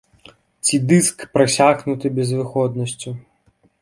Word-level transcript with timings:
Ці 0.67 0.79
дыск, 0.91 1.17
прасякнуты 1.37 2.11
безвыходнасцю. 2.21 3.15